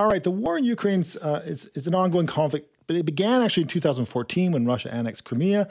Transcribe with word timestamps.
All 0.00 0.06
right, 0.06 0.22
the 0.22 0.30
war 0.30 0.56
in 0.56 0.62
Ukraine 0.62 1.02
uh, 1.20 1.40
is, 1.44 1.66
is 1.74 1.88
an 1.88 1.94
ongoing 1.94 2.28
conflict, 2.28 2.72
but 2.86 2.94
it 2.94 3.04
began 3.04 3.42
actually 3.42 3.64
in 3.64 3.68
2014 3.68 4.52
when 4.52 4.64
Russia 4.64 4.94
annexed 4.94 5.24
Crimea 5.24 5.68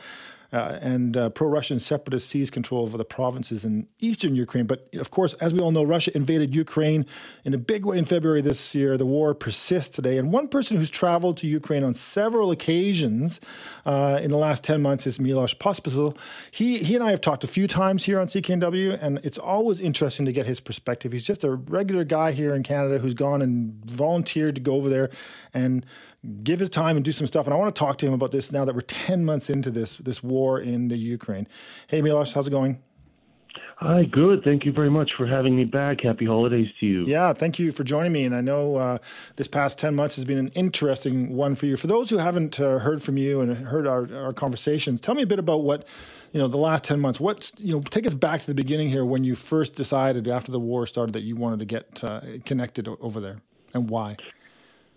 uh, 0.51 0.79
and 0.81 1.17
uh, 1.17 1.29
pro-Russian 1.29 1.79
separatists 1.79 2.29
seized 2.29 2.53
control 2.53 2.83
over 2.83 2.97
the 2.97 3.05
provinces 3.05 3.65
in 3.65 3.87
eastern 3.99 4.35
Ukraine. 4.35 4.65
But 4.65 4.87
of 4.95 5.11
course, 5.11 5.33
as 5.35 5.53
we 5.53 5.59
all 5.59 5.71
know, 5.71 5.83
Russia 5.83 6.15
invaded 6.15 6.55
Ukraine 6.55 7.05
in 7.43 7.53
a 7.53 7.57
big 7.57 7.85
way 7.85 7.97
in 7.97 8.05
February 8.05 8.41
this 8.41 8.75
year. 8.75 8.97
The 8.97 9.05
war 9.05 9.33
persists 9.33 9.95
today, 9.95 10.17
and 10.17 10.31
one 10.31 10.47
person 10.47 10.77
who's 10.77 10.89
traveled 10.89 11.37
to 11.37 11.47
Ukraine 11.47 11.83
on 11.83 11.93
several 11.93 12.51
occasions 12.51 13.39
uh, 13.85 14.20
in 14.21 14.31
the 14.31 14.37
last 14.37 14.63
ten 14.63 14.81
months 14.81 15.05
is 15.07 15.20
Milos 15.20 15.53
Pospisil. 15.53 16.17
He 16.51 16.79
he 16.79 16.95
and 16.95 17.03
I 17.03 17.11
have 17.11 17.21
talked 17.21 17.43
a 17.43 17.48
few 17.48 17.67
times 17.67 18.05
here 18.05 18.20
on 18.20 18.27
CKNW, 18.27 19.01
and 19.01 19.20
it's 19.23 19.37
always 19.37 19.81
interesting 19.81 20.25
to 20.25 20.31
get 20.31 20.45
his 20.45 20.59
perspective. 20.59 21.11
He's 21.11 21.25
just 21.25 21.43
a 21.43 21.51
regular 21.51 22.03
guy 22.03 22.31
here 22.31 22.55
in 22.55 22.63
Canada 22.63 22.99
who's 22.99 23.13
gone 23.13 23.41
and 23.41 23.84
volunteered 23.85 24.55
to 24.55 24.61
go 24.61 24.75
over 24.75 24.89
there 24.89 25.09
and 25.53 25.85
give 26.44 26.59
his 26.59 26.70
time 26.70 26.95
and 26.95 27.05
do 27.05 27.12
some 27.12 27.27
stuff. 27.27 27.45
And 27.45 27.54
I 27.54 27.58
want 27.58 27.73
to 27.73 27.80
talk 27.80 27.98
to 27.99 28.08
him 28.08 28.13
about 28.13 28.31
this 28.31 28.52
now 28.52 28.66
that 28.66 28.76
we're 28.76 28.81
10 28.81 29.26
months 29.26 29.49
into 29.49 29.71
this, 29.71 29.98
this 29.98 30.21
war 30.24 30.60
in 30.60 30.88
the 30.88 30.98
Ukraine. 30.98 31.48
Hey, 31.88 32.01
Milos, 32.01 32.34
how's 32.34 32.48
it 32.48 32.51
going? 32.51 32.82
Hi, 33.79 34.05
good. 34.05 34.43
Thank 34.43 34.66
you 34.66 34.71
very 34.71 34.90
much 34.90 35.13
for 35.16 35.27
having 35.27 35.55
me 35.55 35.63
back. 35.63 36.01
Happy 36.01 36.26
holidays 36.26 36.68
to 36.79 36.85
you. 36.88 37.05
Yeah, 37.05 37.32
thank 37.34 37.60
you 37.60 37.71
for 37.71 37.84
joining 37.84 38.12
me. 38.12 38.26
And 38.26 38.34
I 38.34 38.41
know 38.41 38.76
uh, 38.76 38.98
this 39.35 39.48
past 39.48 39.77
10 39.77 39.93
months 39.93 40.16
has 40.16 40.26
been 40.26 40.40
an 40.40 40.48
interesting 40.55 41.35
one 41.35 41.54
for 41.54 41.68
you. 41.68 41.77
For 41.77 41.85
those 41.85 42.10
who 42.10 42.18
haven't 42.18 42.60
uh, 42.60 42.79
heard 42.79 43.04
from 43.04 43.18
you 43.18 43.40
and 43.40 43.55
heard 43.55 43.85
our, 43.85 44.12
our 44.16 44.34
conversations, 44.34 44.99
tell 44.99 45.13
me 45.13 45.21
a 45.21 45.27
bit 45.27 45.38
about 45.38 45.62
what, 45.62 45.88
you 46.34 46.40
know, 46.40 46.48
the 46.48 46.57
last 46.57 46.85
10 46.85 46.99
months. 46.99 47.20
What's, 47.20 47.51
you 47.60 47.71
know, 47.71 47.82
take 47.82 48.07
us 48.07 48.16
back 48.16 48.40
to 48.40 48.48
the 48.48 48.55
beginning 48.55 48.90
here 48.90 49.05
when 49.05 49.23
you 49.23 49.35
first 49.35 49.76
decided 49.76 50.27
after 50.27 50.51
the 50.51 50.60
war 50.60 50.88
started 50.88 51.13
that 51.13 51.21
you 51.21 51.35
wanted 51.35 51.60
to 51.60 51.66
get 51.66 52.04
uh, 52.04 52.21
connected 52.46 52.88
over 52.88 53.20
there 53.20 53.41
and 53.76 53.91
why. 53.91 54.18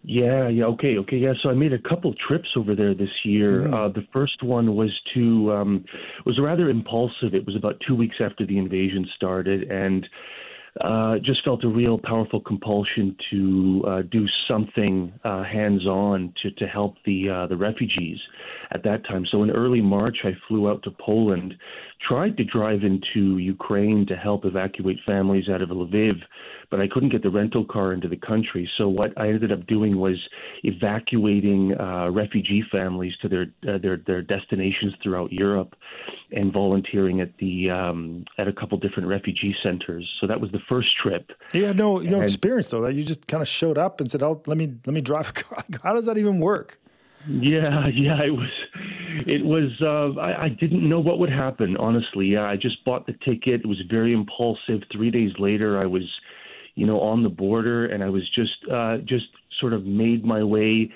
Yeah, 0.02 0.48
yeah, 0.48 0.64
okay, 0.64 0.96
okay, 0.98 1.18
yeah. 1.18 1.34
So 1.42 1.50
I 1.50 1.52
made 1.52 1.74
a 1.74 1.78
couple 1.78 2.14
trips 2.26 2.48
over 2.56 2.74
there 2.74 2.94
this 2.94 3.10
year. 3.22 3.62
Mm-hmm. 3.62 3.74
Uh, 3.74 3.88
the 3.88 4.06
first 4.12 4.42
one 4.42 4.74
was 4.74 4.90
to 5.14 5.52
um, 5.52 5.84
was 6.24 6.38
rather 6.40 6.70
impulsive. 6.70 7.34
It 7.34 7.44
was 7.44 7.54
about 7.54 7.76
two 7.86 7.94
weeks 7.94 8.16
after 8.18 8.46
the 8.46 8.56
invasion 8.56 9.06
started, 9.14 9.70
and 9.70 10.08
uh, 10.80 11.18
just 11.18 11.44
felt 11.44 11.64
a 11.64 11.68
real 11.68 11.98
powerful 11.98 12.40
compulsion 12.40 13.14
to 13.30 13.84
uh, 13.86 14.02
do 14.10 14.26
something 14.48 15.12
uh, 15.24 15.42
hands-on 15.44 16.32
to 16.42 16.50
to 16.52 16.66
help 16.66 16.94
the 17.04 17.28
uh, 17.28 17.46
the 17.48 17.56
refugees 17.56 18.18
at 18.70 18.82
that 18.84 19.04
time. 19.06 19.26
So 19.30 19.42
in 19.42 19.50
early 19.50 19.82
March, 19.82 20.18
I 20.24 20.30
flew 20.48 20.70
out 20.70 20.82
to 20.84 20.90
Poland, 20.92 21.54
tried 22.06 22.36
to 22.36 22.44
drive 22.44 22.82
into 22.82 23.38
Ukraine 23.38 24.06
to 24.06 24.16
help 24.16 24.44
evacuate 24.44 24.98
families 25.06 25.48
out 25.48 25.62
of 25.62 25.68
Lviv 25.68 26.20
but 26.70 26.80
I 26.80 26.86
couldn't 26.86 27.10
get 27.10 27.22
the 27.22 27.30
rental 27.30 27.64
car 27.64 27.92
into 27.92 28.08
the 28.08 28.16
country. 28.16 28.70
So 28.78 28.88
what 28.88 29.12
I 29.18 29.28
ended 29.28 29.52
up 29.52 29.66
doing 29.66 29.98
was 29.98 30.16
evacuating 30.62 31.78
uh, 31.78 32.10
refugee 32.10 32.64
families 32.70 33.12
to 33.22 33.28
their 33.28 33.46
uh, 33.68 33.78
their 33.78 33.98
their 34.06 34.22
destinations 34.22 34.94
throughout 35.02 35.32
Europe, 35.32 35.74
and 36.30 36.52
volunteering 36.52 37.20
at 37.20 37.36
the 37.38 37.70
um, 37.70 38.24
at 38.38 38.46
a 38.46 38.52
couple 38.52 38.78
different 38.78 39.08
refugee 39.08 39.54
centers. 39.62 40.08
So 40.20 40.26
that 40.28 40.40
was 40.40 40.52
the 40.52 40.60
first 40.68 40.88
trip. 41.02 41.32
You 41.52 41.66
had 41.66 41.76
no 41.76 41.98
no 41.98 42.16
and, 42.16 42.22
experience 42.22 42.68
though. 42.68 42.82
That 42.82 42.94
you 42.94 43.02
just 43.02 43.26
kind 43.26 43.42
of 43.42 43.48
showed 43.48 43.76
up 43.76 44.00
and 44.00 44.10
said, 44.10 44.22
"Oh, 44.22 44.40
let 44.46 44.56
me 44.56 44.72
let 44.86 44.94
me 44.94 45.00
drive 45.00 45.30
a 45.30 45.32
car." 45.32 45.58
How 45.82 45.94
does 45.94 46.06
that 46.06 46.18
even 46.18 46.38
work? 46.38 46.78
Yeah, 47.28 47.84
yeah, 47.92 48.22
it 48.22 48.30
was. 48.30 48.48
It 49.26 49.44
was. 49.44 49.70
Uh, 49.80 50.18
I, 50.20 50.46
I 50.46 50.48
didn't 50.48 50.88
know 50.88 51.00
what 51.00 51.18
would 51.18 51.30
happen. 51.30 51.76
Honestly, 51.76 52.26
yeah, 52.26 52.44
I 52.44 52.56
just 52.56 52.84
bought 52.84 53.06
the 53.06 53.14
ticket. 53.24 53.60
It 53.62 53.66
was 53.66 53.80
very 53.90 54.12
impulsive. 54.12 54.82
Three 54.92 55.10
days 55.10 55.32
later, 55.38 55.80
I 55.82 55.86
was 55.86 56.04
you 56.74 56.86
know, 56.86 57.00
on 57.00 57.22
the 57.22 57.28
border, 57.28 57.86
and 57.86 58.02
I 58.02 58.08
was 58.08 58.22
just 58.34 58.56
uh, 58.72 58.98
just 58.98 59.26
sort 59.60 59.72
of 59.72 59.84
made 59.84 60.24
my 60.24 60.42
way 60.42 60.90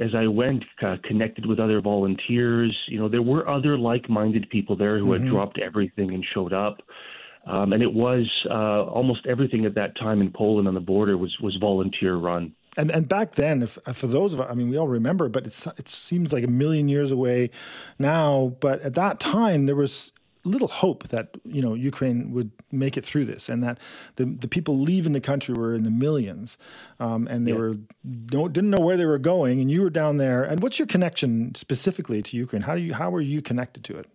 as 0.00 0.10
I 0.16 0.26
went, 0.26 0.64
uh, 0.82 0.96
connected 1.04 1.46
with 1.46 1.60
other 1.60 1.80
volunteers. 1.80 2.74
You 2.88 2.98
know, 2.98 3.08
there 3.08 3.22
were 3.22 3.48
other 3.48 3.76
like-minded 3.76 4.48
people 4.48 4.76
there 4.76 4.98
who 4.98 5.06
mm-hmm. 5.06 5.24
had 5.24 5.30
dropped 5.30 5.58
everything 5.58 6.14
and 6.14 6.24
showed 6.32 6.52
up. 6.52 6.80
Um, 7.46 7.72
and 7.72 7.82
it 7.82 7.92
was 7.92 8.28
uh, 8.50 8.84
almost 8.84 9.26
everything 9.26 9.66
at 9.66 9.74
that 9.74 9.96
time 9.98 10.20
in 10.20 10.32
Poland 10.32 10.68
on 10.68 10.74
the 10.74 10.80
border 10.80 11.16
was 11.16 11.34
was 11.40 11.56
volunteer 11.60 12.16
run. 12.16 12.52
And 12.76 12.90
and 12.90 13.08
back 13.08 13.32
then, 13.32 13.62
if, 13.62 13.78
for 13.92 14.06
those 14.06 14.32
of 14.32 14.40
us, 14.40 14.48
I 14.50 14.54
mean, 14.54 14.70
we 14.70 14.78
all 14.78 14.88
remember, 14.88 15.28
but 15.28 15.46
it's 15.46 15.66
it 15.66 15.88
seems 15.88 16.32
like 16.32 16.44
a 16.44 16.50
million 16.50 16.88
years 16.88 17.10
away 17.10 17.50
now. 17.98 18.56
But 18.60 18.80
at 18.82 18.94
that 18.94 19.18
time, 19.18 19.66
there 19.66 19.76
was 19.76 20.12
little 20.44 20.68
hope 20.68 21.08
that 21.08 21.36
you 21.44 21.60
know 21.60 21.74
Ukraine 21.74 22.30
would 22.32 22.50
make 22.70 22.96
it 22.96 23.04
through 23.04 23.24
this, 23.24 23.48
and 23.48 23.62
that 23.62 23.78
the 24.16 24.24
the 24.24 24.48
people 24.48 24.78
leaving 24.78 25.12
the 25.12 25.20
country 25.20 25.54
were 25.54 25.74
in 25.74 25.84
the 25.84 25.90
millions, 25.90 26.56
um, 26.98 27.26
and 27.28 27.46
they 27.46 27.52
yeah. 27.52 27.58
were 27.58 27.74
didn't 28.04 28.70
know 28.70 28.80
where 28.80 28.96
they 28.96 29.06
were 29.06 29.18
going. 29.18 29.60
And 29.60 29.70
you 29.70 29.82
were 29.82 29.90
down 29.90 30.16
there. 30.18 30.44
And 30.44 30.62
what's 30.62 30.78
your 30.78 30.86
connection 30.86 31.54
specifically 31.54 32.22
to 32.22 32.36
Ukraine? 32.36 32.62
How 32.62 32.74
do 32.74 32.80
you 32.80 32.94
how 32.94 33.12
are 33.14 33.20
you 33.20 33.42
connected 33.42 33.84
to 33.84 33.98
it? 33.98 34.06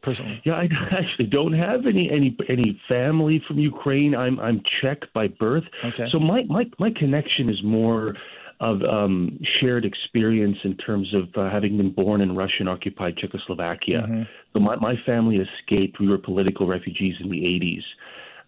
Personally. 0.00 0.40
Yeah, 0.44 0.54
I 0.54 0.68
actually 0.92 1.26
don't 1.26 1.52
have 1.52 1.86
any 1.86 2.10
any 2.10 2.36
any 2.48 2.80
family 2.88 3.42
from 3.46 3.58
Ukraine. 3.58 4.14
I'm 4.14 4.38
I'm 4.40 4.62
Czech 4.80 5.12
by 5.12 5.28
birth. 5.28 5.64
Okay. 5.84 6.08
So 6.10 6.18
my 6.18 6.44
my 6.44 6.64
my 6.78 6.90
connection 6.90 7.50
is 7.50 7.62
more 7.62 8.14
of 8.60 8.82
um, 8.82 9.38
shared 9.60 9.84
experience 9.84 10.58
in 10.64 10.76
terms 10.76 11.14
of 11.14 11.28
uh, 11.36 11.48
having 11.48 11.76
been 11.76 11.92
born 11.92 12.20
in 12.20 12.34
Russian 12.34 12.66
occupied 12.66 13.16
Czechoslovakia. 13.16 14.02
Mm-hmm. 14.02 14.22
So 14.52 14.60
my, 14.60 14.76
my 14.76 14.94
family 15.06 15.36
escaped. 15.36 16.00
We 16.00 16.08
were 16.08 16.18
political 16.18 16.66
refugees 16.66 17.14
in 17.20 17.30
the 17.30 17.36
80s. 17.36 17.82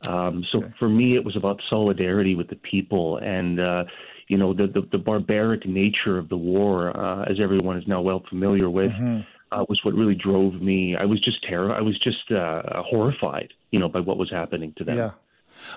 Um, 0.08 0.44
so 0.50 0.58
okay. 0.58 0.72
for 0.78 0.88
me, 0.88 1.14
it 1.14 1.24
was 1.24 1.36
about 1.36 1.60
solidarity 1.68 2.34
with 2.34 2.48
the 2.48 2.56
people 2.56 3.18
and, 3.18 3.60
uh, 3.60 3.84
you 4.28 4.38
know, 4.38 4.54
the, 4.54 4.66
the, 4.66 4.88
the, 4.92 4.98
barbaric 4.98 5.66
nature 5.66 6.16
of 6.18 6.28
the 6.30 6.36
war, 6.36 6.96
uh, 6.96 7.24
as 7.24 7.36
everyone 7.38 7.76
is 7.76 7.86
now 7.86 8.00
well 8.00 8.22
familiar 8.28 8.70
with. 8.70 8.92
Mm-hmm. 8.92 9.20
Uh, 9.52 9.64
was 9.68 9.84
what 9.84 9.94
really 9.94 10.14
drove 10.14 10.54
me. 10.62 10.96
I 10.96 11.04
was 11.04 11.20
just 11.20 11.42
terrified. 11.42 11.78
I 11.78 11.82
was 11.82 11.98
just 11.98 12.30
uh, 12.30 12.82
horrified, 12.82 13.52
you 13.72 13.78
know, 13.78 13.88
by 13.88 14.00
what 14.00 14.16
was 14.16 14.30
happening 14.30 14.72
to 14.76 14.84
them. 14.84 14.96
Yeah. 14.96 15.10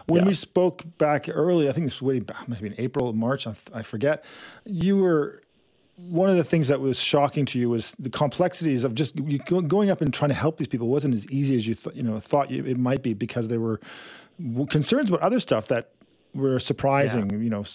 When 0.05 0.21
yeah. 0.21 0.27
we 0.27 0.33
spoke 0.33 0.83
back 0.97 1.27
early, 1.27 1.67
I 1.67 1.71
think 1.71 1.87
this 1.87 1.99
was 1.99 2.07
way 2.07 2.19
back, 2.19 2.47
maybe 2.47 2.67
in 2.67 2.75
April, 2.77 3.11
March, 3.13 3.47
I 3.47 3.81
forget. 3.81 4.23
You 4.65 4.97
were 4.97 5.43
one 5.95 6.29
of 6.29 6.37
the 6.37 6.43
things 6.43 6.67
that 6.69 6.79
was 6.79 6.99
shocking 6.99 7.45
to 7.45 7.59
you 7.59 7.69
was 7.69 7.91
the 7.99 8.09
complexities 8.09 8.83
of 8.83 8.95
just 8.95 9.15
going 9.45 9.91
up 9.91 10.01
and 10.01 10.13
trying 10.13 10.29
to 10.29 10.35
help 10.35 10.57
these 10.57 10.67
people 10.67 10.87
wasn't 10.87 11.13
as 11.13 11.29
easy 11.29 11.55
as 11.55 11.67
you 11.67 11.75
th- 11.75 11.95
you 11.95 12.03
know 12.03 12.17
thought 12.19 12.51
it 12.51 12.77
might 12.77 13.03
be 13.03 13.13
because 13.13 13.47
there 13.47 13.59
were 13.59 13.79
concerns 14.69 15.09
about 15.09 15.21
other 15.21 15.39
stuff 15.39 15.67
that 15.67 15.91
were 16.33 16.59
surprising. 16.59 17.29
Yeah. 17.29 17.37
You 17.37 17.49
know, 17.49 17.65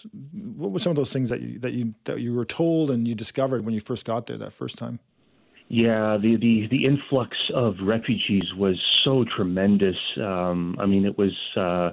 what 0.57 0.71
were 0.71 0.79
some 0.79 0.89
of 0.89 0.97
those 0.97 1.13
things 1.13 1.29
that 1.29 1.41
you 1.41 1.59
that 1.59 1.73
you 1.73 1.95
that 2.03 2.19
you 2.19 2.33
were 2.33 2.45
told 2.45 2.91
and 2.91 3.07
you 3.07 3.15
discovered 3.15 3.63
when 3.63 3.73
you 3.73 3.79
first 3.79 4.05
got 4.05 4.27
there 4.27 4.37
that 4.37 4.51
first 4.51 4.77
time? 4.77 4.99
Yeah, 5.69 6.17
the, 6.19 6.35
the, 6.35 6.67
the 6.71 6.85
influx 6.85 7.37
of 7.53 7.75
refugees 7.83 8.53
was 8.57 8.75
so 9.03 9.23
tremendous. 9.23 9.97
Um, 10.17 10.75
I 10.79 10.87
mean, 10.87 11.05
it 11.05 11.15
was 11.15 11.31
uh, 11.55 11.91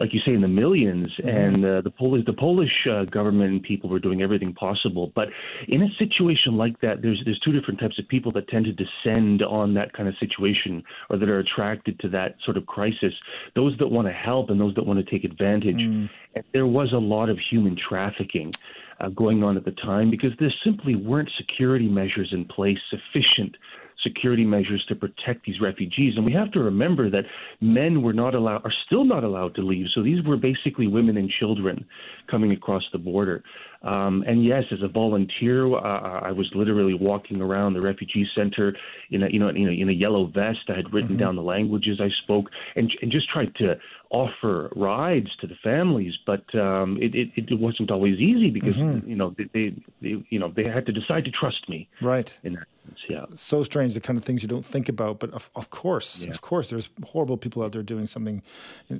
like 0.00 0.14
you 0.14 0.20
say 0.24 0.32
in 0.32 0.40
the 0.40 0.46
1000000s 0.46 1.06
mm-hmm. 1.20 1.28
and 1.28 1.64
uh, 1.64 1.80
the 1.82 1.90
Polish 1.90 2.24
the 2.24 2.32
Polish 2.32 2.72
uh, 2.90 3.04
government 3.04 3.50
and 3.50 3.62
people 3.62 3.90
were 3.90 3.98
doing 3.98 4.22
everything 4.22 4.54
possible. 4.54 5.12
But 5.14 5.28
in 5.68 5.82
a 5.82 5.88
situation 5.98 6.56
like 6.56 6.80
that, 6.80 7.02
there's 7.02 7.20
there's 7.24 7.38
two 7.40 7.52
different 7.52 7.78
types 7.78 7.98
of 7.98 8.08
people 8.08 8.32
that 8.32 8.48
tend 8.48 8.64
to 8.64 8.72
descend 8.72 9.42
on 9.42 9.74
that 9.74 9.92
kind 9.92 10.08
of 10.08 10.14
situation 10.18 10.82
or 11.10 11.18
that 11.18 11.28
are 11.28 11.38
attracted 11.38 12.00
to 12.00 12.08
that 12.10 12.36
sort 12.44 12.56
of 12.56 12.66
crisis. 12.66 13.12
Those 13.54 13.76
that 13.78 13.88
want 13.88 14.08
to 14.08 14.12
help 14.12 14.50
and 14.50 14.58
those 14.58 14.74
that 14.74 14.86
want 14.86 15.04
to 15.04 15.10
take 15.10 15.24
advantage. 15.24 15.76
Mm. 15.76 16.08
And 16.34 16.44
there 16.52 16.66
was 16.66 16.92
a 16.92 16.98
lot 16.98 17.28
of 17.28 17.38
human 17.38 17.76
trafficking 17.76 18.52
uh, 19.00 19.08
going 19.08 19.42
on 19.42 19.56
at 19.56 19.64
the 19.64 19.72
time 19.72 20.10
because 20.10 20.30
there 20.38 20.52
simply 20.64 20.94
weren't 20.94 21.30
security 21.38 21.88
measures 21.88 22.30
in 22.32 22.44
place 22.44 22.78
sufficient 22.90 23.56
security 24.02 24.44
measures 24.44 24.84
to 24.88 24.94
protect 24.94 25.44
these 25.44 25.60
refugees. 25.60 26.14
And 26.16 26.26
we 26.26 26.32
have 26.34 26.50
to 26.52 26.60
remember 26.60 27.10
that 27.10 27.24
men 27.60 28.02
were 28.02 28.12
not 28.12 28.34
allowed, 28.34 28.64
are 28.64 28.72
still 28.86 29.04
not 29.04 29.24
allowed 29.24 29.54
to 29.56 29.62
leave. 29.62 29.86
So 29.94 30.02
these 30.02 30.24
were 30.24 30.36
basically 30.36 30.86
women 30.86 31.16
and 31.16 31.30
children 31.30 31.84
coming 32.30 32.52
across 32.52 32.82
the 32.92 32.98
border. 32.98 33.42
Um, 33.82 34.24
and 34.26 34.44
yes, 34.44 34.64
as 34.72 34.82
a 34.82 34.88
volunteer, 34.88 35.74
uh, 35.74 36.20
I 36.20 36.32
was 36.32 36.50
literally 36.54 36.94
walking 36.94 37.40
around 37.40 37.72
the 37.72 37.80
refugee 37.80 38.28
center 38.34 38.76
in 39.10 39.22
a 39.22 39.30
you 39.30 39.38
know 39.38 39.48
in 39.48 39.68
a, 39.68 39.72
in 39.72 39.88
a 39.88 39.92
yellow 39.92 40.26
vest. 40.26 40.68
I 40.68 40.76
had 40.76 40.92
written 40.92 41.10
mm-hmm. 41.10 41.18
down 41.18 41.36
the 41.36 41.42
languages 41.42 41.98
I 41.98 42.10
spoke 42.22 42.50
and 42.76 42.92
and 43.00 43.10
just 43.10 43.30
tried 43.30 43.54
to 43.56 43.78
offer 44.10 44.70
rides 44.76 45.28
to 45.40 45.46
the 45.46 45.54
families. 45.62 46.14
But 46.26 46.54
um, 46.54 46.98
it, 47.00 47.14
it, 47.14 47.30
it 47.36 47.58
wasn't 47.58 47.90
always 47.90 48.18
easy 48.18 48.50
because 48.50 48.76
mm-hmm. 48.76 49.08
you 49.08 49.16
know 49.16 49.34
they, 49.36 49.44
they, 49.52 49.74
they 50.02 50.24
you 50.30 50.38
know 50.38 50.52
they 50.54 50.70
had 50.70 50.86
to 50.86 50.92
decide 50.92 51.24
to 51.24 51.30
trust 51.30 51.68
me. 51.68 51.88
Right. 52.00 52.36
In 52.42 52.54
that 52.54 52.66
yeah. 53.08 53.26
So 53.34 53.62
strange, 53.62 53.94
the 53.94 54.00
kind 54.00 54.18
of 54.18 54.24
things 54.24 54.42
you 54.42 54.48
don't 54.48 54.64
think 54.64 54.88
about. 54.88 55.20
But 55.20 55.30
of, 55.32 55.50
of 55.54 55.70
course, 55.70 56.24
yeah. 56.24 56.30
of 56.30 56.40
course, 56.40 56.70
there's 56.70 56.88
horrible 57.04 57.36
people 57.36 57.62
out 57.62 57.72
there 57.72 57.82
doing 57.82 58.06
something 58.06 58.42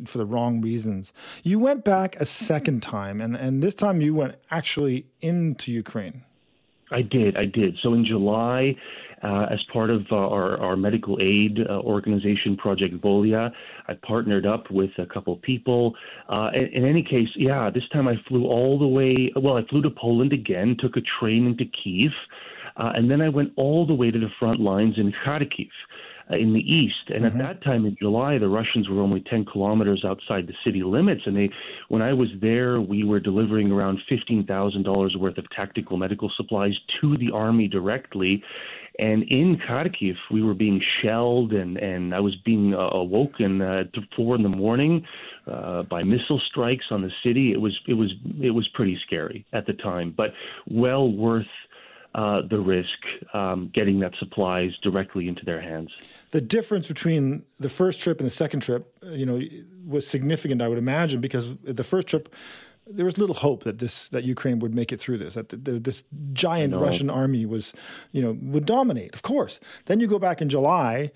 for 0.07 0.19
the 0.19 0.27
wrong 0.27 0.61
reasons. 0.61 1.13
You 1.43 1.59
went 1.59 1.85
back 1.85 2.17
a 2.17 2.25
second 2.25 2.83
time, 2.83 3.21
and, 3.21 3.37
and 3.37 3.63
this 3.63 3.75
time 3.75 4.01
you 4.01 4.15
went 4.15 4.37
actually 4.51 5.07
into 5.21 5.73
Ukraine. 5.73 6.25
I 6.93 7.03
did, 7.03 7.37
I 7.37 7.45
did. 7.45 7.79
So 7.83 7.95
in 7.95 8.05
July, 8.05 8.77
uh, 9.23 9.47
as 9.51 9.63
part 9.65 9.91
of 9.91 10.07
uh, 10.11 10.17
our, 10.17 10.61
our 10.63 10.77
medical 10.77 11.19
aid 11.21 11.59
uh, 11.69 11.81
organization, 11.81 12.57
Project 12.57 13.01
Volya, 13.01 13.53
I 13.89 13.95
partnered 13.95 14.47
up 14.47 14.71
with 14.71 14.91
a 14.99 15.07
couple 15.07 15.37
people. 15.37 15.95
Uh, 16.29 16.51
in, 16.55 16.67
in, 16.69 16.85
any 16.85 17.03
case, 17.03 17.29
yeah, 17.37 17.71
this 17.71 17.89
time 17.93 18.09
I 18.09 18.15
flew 18.29 18.47
all 18.47 18.79
the 18.79 18.87
way. 18.87 19.33
Well, 19.37 19.57
I 19.57 19.67
flew 19.67 19.83
to 19.83 19.91
Poland 19.91 20.33
again, 20.33 20.77
took 20.79 20.97
a 20.97 21.03
train 21.21 21.47
into 21.47 21.65
Kiev. 21.65 22.13
Uh, 22.77 22.93
and 22.95 23.11
then 23.11 23.21
I 23.21 23.29
went 23.29 23.53
all 23.57 23.87
the 23.87 23.95
way 23.95 24.11
to 24.11 24.19
the 24.19 24.31
front 24.39 24.61
lines 24.61 24.95
in 24.97 25.13
Kharkiv 25.25 25.69
uh, 26.31 26.37
in 26.37 26.53
the 26.53 26.61
east. 26.61 27.09
And 27.09 27.25
mm-hmm. 27.25 27.41
at 27.41 27.47
that 27.47 27.65
time 27.65 27.87
in 27.87 27.97
July, 28.01 28.39
the 28.39 28.49
Russians 28.49 28.89
were 28.89 29.01
only 29.01 29.21
10 29.21 29.45
kilometers 29.47 30.05
outside 30.05 30.47
the 30.47 30.55
city 30.65 30.83
limits. 30.83 31.23
And 31.27 31.37
they, 31.37 31.51
when 31.89 32.03
I 32.03 32.13
was 32.13 32.29
there, 32.41 32.81
we 32.81 33.05
were 33.05 33.21
delivering 33.21 33.71
around 33.71 34.01
$15,000 34.11 35.17
worth 35.17 35.39
of 35.39 35.51
tactical 35.51 35.97
medical 35.97 36.31
supplies 36.37 36.75
to 37.01 37.17
the 37.17 37.31
army 37.33 37.69
directly. 37.69 38.43
And 38.99 39.23
in 39.25 39.57
Kharkiv, 39.57 40.17
we 40.31 40.43
were 40.43 40.55
being 40.55 40.83
shelled, 41.01 41.53
and, 41.53 41.77
and 41.79 42.15
I 42.15 42.21
was 42.21 42.37
being 42.45 42.75
uh, 42.75 42.79
awoken 42.79 43.63
uh, 43.63 43.85
to 43.85 44.01
four 44.17 44.35
in 44.35 44.43
the 44.43 44.49
morning 44.51 45.07
uh, 45.47 45.85
by 45.85 46.03
missile 46.03 46.41
strikes 46.51 46.87
on 46.91 47.03
the 47.03 47.11
city. 47.25 47.53
It 47.53 47.61
was 47.61 47.79
it 47.87 47.95
was 47.95 48.13
it 48.41 48.51
was 48.51 48.69
pretty 48.69 48.99
scary 49.07 49.47
at 49.53 49.67
the 49.67 49.73
time, 49.73 50.13
but 50.17 50.33
well 50.69 51.11
worth 51.11 51.47
uh, 52.15 52.43
the 52.51 52.59
risk 52.59 53.35
um, 53.35 53.71
getting 53.73 54.01
that 54.01 54.13
supplies 54.19 54.73
directly 54.83 55.29
into 55.29 55.45
their 55.45 55.61
hands. 55.61 55.97
The 56.33 56.41
difference 56.41 56.89
between 56.89 57.45
the 57.59 57.69
first 57.69 58.01
trip 58.01 58.19
and 58.19 58.27
the 58.27 58.33
second 58.33 58.61
trip, 58.61 58.93
uh, 59.05 59.11
you 59.11 59.25
know, 59.25 59.41
was 59.87 60.07
significant. 60.07 60.61
I 60.61 60.69
would 60.69 60.79
imagine 60.79 61.21
because 61.21 61.57
the 61.59 61.85
first 61.85 62.09
trip. 62.09 62.35
There 62.87 63.05
was 63.05 63.19
little 63.19 63.37
hope 63.37 63.63
that 63.65 63.79
this 63.79 64.09
that 64.09 64.25
Ukraine 64.25 64.59
would 64.59 64.75
make 64.75 64.93
it 64.93 64.99
through 64.99 65.19
this. 65.19 65.35
That 65.35 65.51
the, 65.51 65.57
the, 65.57 65.73
this 65.79 66.05
giant 66.33 66.75
Russian 66.75 67.09
army 67.09 67.47
was, 67.47 67.73
you 68.13 68.21
know, 68.21 68.37
would 68.43 68.67
dominate. 68.67 69.15
Of 69.15 69.23
course. 69.23 69.61
Then 69.87 70.01
you 70.01 70.07
go 70.07 70.19
back 70.19 70.43
in 70.43 70.49
July, 70.49 71.13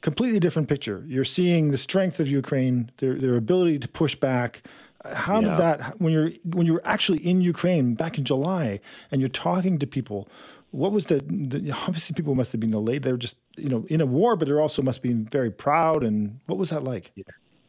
completely 0.00 0.40
different 0.40 0.68
picture. 0.68 1.04
You're 1.06 1.24
seeing 1.24 1.70
the 1.70 1.78
strength 1.78 2.18
of 2.18 2.28
Ukraine, 2.28 2.90
their 2.96 3.14
their 3.14 3.36
ability 3.36 3.78
to 3.80 3.88
push 3.88 4.14
back, 4.14 4.62
how 5.04 5.40
yeah. 5.40 5.48
did 5.48 5.58
that 5.58 6.00
when 6.00 6.12
you're 6.12 6.30
when 6.44 6.66
you 6.66 6.74
were 6.74 6.82
actually 6.84 7.18
in 7.18 7.40
Ukraine 7.40 7.94
back 7.94 8.18
in 8.18 8.24
July 8.24 8.80
and 9.10 9.20
you're 9.20 9.28
talking 9.28 9.78
to 9.78 9.86
people? 9.86 10.28
What 10.70 10.92
was 10.92 11.06
the, 11.06 11.22
the 11.26 11.72
obviously 11.86 12.14
people 12.14 12.34
must 12.34 12.52
have 12.52 12.60
been 12.60 12.74
elated. 12.74 13.04
They 13.04 13.12
were 13.12 13.18
just 13.18 13.36
you 13.56 13.68
know 13.68 13.84
in 13.88 14.00
a 14.00 14.06
war, 14.06 14.36
but 14.36 14.46
they're 14.46 14.60
also 14.60 14.82
must 14.82 15.02
be 15.02 15.12
very 15.12 15.50
proud. 15.50 16.02
And 16.02 16.40
what 16.46 16.58
was 16.58 16.70
that 16.70 16.82
like? 16.82 17.12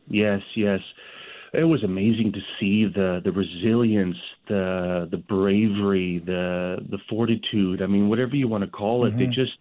Yes, 0.08 0.42
yes, 0.56 0.80
it 1.54 1.64
was 1.64 1.84
amazing 1.84 2.32
to 2.34 2.40
see 2.60 2.86
the 2.86 3.22
the 3.24 3.32
resilience, 3.32 4.18
the 4.48 5.08
the 5.10 5.18
bravery, 5.18 6.20
the 6.26 6.78
the 6.90 6.98
fortitude. 7.10 7.82
I 7.82 7.88
mean, 7.88 8.10
whatever 8.10 8.36
you 8.36 8.48
want 8.48 8.64
to 8.64 8.70
call 8.70 9.06
it, 9.06 9.10
mm-hmm. 9.10 9.20
they 9.20 9.28
just 9.28 9.54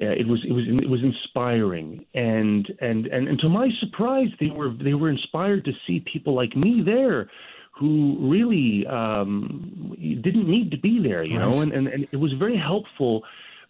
uh, 0.00 0.06
it 0.06 0.26
was 0.26 0.44
it 0.44 0.52
was 0.52 0.64
it 0.68 0.88
was 0.88 1.02
inspiring 1.02 2.04
and 2.14 2.70
and 2.80 3.06
and 3.06 3.26
and 3.26 3.38
to 3.40 3.48
my 3.48 3.68
surprise 3.80 4.28
they 4.40 4.50
were 4.50 4.70
they 4.70 4.94
were 4.94 5.08
inspired 5.08 5.64
to 5.64 5.72
see 5.86 6.04
people 6.12 6.34
like 6.34 6.54
me 6.54 6.82
there 6.82 7.28
who 7.72 8.16
really 8.20 8.86
um, 8.86 9.96
didn't 10.22 10.48
need 10.48 10.70
to 10.70 10.78
be 10.78 11.00
there 11.02 11.24
you 11.26 11.38
right. 11.38 11.50
know 11.50 11.62
and, 11.62 11.72
and 11.72 11.88
and 11.88 12.06
it 12.12 12.16
was 12.16 12.32
very 12.34 12.56
helpful 12.56 13.24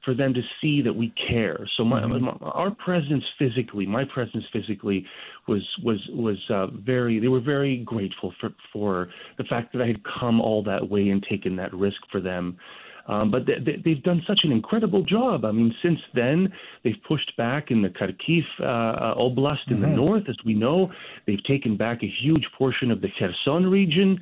for 0.09 0.15
them 0.15 0.33
to 0.33 0.41
see 0.59 0.81
that 0.81 0.95
we 0.95 1.13
care 1.29 1.69
so 1.77 1.85
my, 1.85 2.01
mm-hmm. 2.01 2.25
my 2.25 2.33
our 2.53 2.71
presence 2.71 3.25
physically 3.39 3.85
my 3.85 4.05
presence 4.07 4.45
physically 4.51 5.05
was 5.47 5.63
was 5.85 5.99
was 6.15 6.39
uh, 6.49 6.69
very 6.69 7.19
they 7.19 7.29
were 7.29 7.43
very 7.43 7.77
grateful 7.85 8.33
for 8.41 8.51
for 8.73 9.11
the 9.37 9.45
fact 9.45 9.71
that 9.75 9.83
I 9.83 9.87
had 9.87 10.01
come 10.19 10.41
all 10.41 10.63
that 10.63 10.89
way 10.89 11.11
and 11.11 11.23
taken 11.23 11.57
that 11.57 11.75
risk 11.75 12.01
for 12.11 12.23
them 12.23 12.57
um, 13.09 13.31
but 13.31 13.47
they, 13.47 13.59
they, 13.59 13.83
they've 13.85 14.03
done 14.03 14.23
such 14.27 14.41
an 14.45 14.53
incredible 14.53 15.03
job. 15.03 15.47
I 15.47 15.51
mean, 15.51 15.75
since 15.83 15.99
then, 16.15 16.53
they've 16.85 17.01
pushed 17.09 17.35
back 17.39 17.71
in 17.71 17.81
the 17.81 17.89
Kharkiv 17.89 18.43
uh, 18.61 18.65
uh, 18.65 19.15
Oblast 19.15 19.67
in 19.69 19.79
mm-hmm. 19.79 19.81
the 19.81 19.89
north, 19.89 20.25
as 20.29 20.37
we 20.45 20.53
know. 20.53 20.93
They've 21.27 21.43
taken 21.45 21.77
back 21.77 22.03
a 22.03 22.15
huge 22.21 22.47
portion 22.57 22.91
of 22.91 23.01
the 23.01 23.09
Kherson 23.19 23.71
region. 23.71 24.21